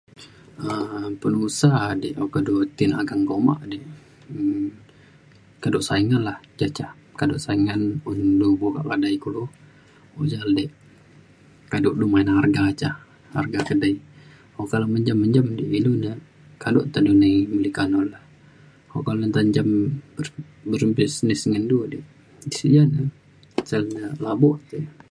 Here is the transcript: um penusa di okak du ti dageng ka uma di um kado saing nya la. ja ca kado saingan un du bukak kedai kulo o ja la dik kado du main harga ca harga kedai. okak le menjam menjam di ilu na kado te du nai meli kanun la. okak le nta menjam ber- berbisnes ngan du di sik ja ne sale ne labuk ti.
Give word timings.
um 0.71 1.11
penusa 1.23 1.71
di 2.01 2.09
okak 2.23 2.41
du 2.47 2.55
ti 2.77 2.83
dageng 2.93 3.23
ka 3.29 3.33
uma 3.41 3.55
di 3.71 3.77
um 4.33 4.65
kado 5.63 5.79
saing 5.87 6.07
nya 6.09 6.19
la. 6.27 6.33
ja 6.59 6.67
ca 6.77 6.85
kado 7.19 7.35
saingan 7.45 7.81
un 8.09 8.19
du 8.39 8.47
bukak 8.61 8.85
kedai 8.89 9.15
kulo 9.23 9.43
o 10.17 10.19
ja 10.31 10.39
la 10.45 10.51
dik 10.59 10.71
kado 11.71 11.89
du 11.99 12.05
main 12.13 12.29
harga 12.37 12.63
ca 12.81 12.89
harga 13.35 13.59
kedai. 13.69 13.93
okak 14.61 14.79
le 14.81 14.87
menjam 14.93 15.17
menjam 15.21 15.45
di 15.57 15.65
ilu 15.77 15.91
na 16.03 16.11
kado 16.63 16.79
te 16.93 16.99
du 17.07 17.13
nai 17.21 17.35
meli 17.51 17.71
kanun 17.77 18.05
la. 18.13 18.19
okak 18.97 19.15
le 19.19 19.25
nta 19.29 19.39
menjam 19.45 19.69
ber- 20.17 20.45
berbisnes 20.69 21.41
ngan 21.49 21.63
du 21.71 21.77
di 21.91 21.99
sik 22.55 22.69
ja 22.75 22.83
ne 22.93 23.01
sale 23.69 23.85
ne 23.95 24.01
labuk 24.23 24.57
ti. 24.71 24.77